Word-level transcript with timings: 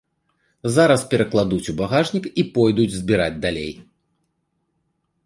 Зараз 0.77 1.01
перакладуць 1.11 1.69
у 1.73 1.75
багажнік 1.81 2.25
і 2.45 2.45
пойдуць 2.55 2.89
збіраць 2.97 3.39
далей. 3.45 3.71